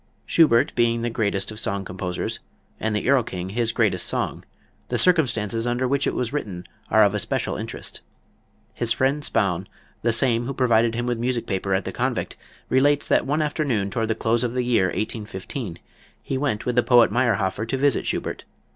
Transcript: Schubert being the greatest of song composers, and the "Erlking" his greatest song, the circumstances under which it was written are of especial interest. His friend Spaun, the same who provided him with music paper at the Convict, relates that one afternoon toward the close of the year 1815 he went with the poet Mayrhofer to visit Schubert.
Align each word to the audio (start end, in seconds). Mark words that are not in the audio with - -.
Schubert 0.25 0.73
being 0.73 1.03
the 1.03 1.11
greatest 1.11 1.51
of 1.51 1.59
song 1.59 1.85
composers, 1.85 2.39
and 2.79 2.95
the 2.95 3.07
"Erlking" 3.07 3.51
his 3.51 3.71
greatest 3.71 4.07
song, 4.07 4.43
the 4.87 4.97
circumstances 4.97 5.67
under 5.67 5.87
which 5.87 6.07
it 6.07 6.15
was 6.15 6.33
written 6.33 6.65
are 6.89 7.03
of 7.03 7.13
especial 7.13 7.55
interest. 7.55 8.01
His 8.73 8.91
friend 8.93 9.23
Spaun, 9.23 9.67
the 10.01 10.11
same 10.11 10.47
who 10.47 10.55
provided 10.55 10.95
him 10.95 11.05
with 11.05 11.19
music 11.19 11.45
paper 11.45 11.75
at 11.75 11.85
the 11.85 11.91
Convict, 11.91 12.35
relates 12.67 13.07
that 13.09 13.27
one 13.27 13.43
afternoon 13.43 13.91
toward 13.91 14.07
the 14.07 14.15
close 14.15 14.43
of 14.43 14.55
the 14.55 14.63
year 14.63 14.85
1815 14.85 15.77
he 16.23 16.35
went 16.35 16.65
with 16.65 16.75
the 16.75 16.81
poet 16.81 17.11
Mayrhofer 17.11 17.67
to 17.67 17.77
visit 17.77 18.07
Schubert. 18.07 18.43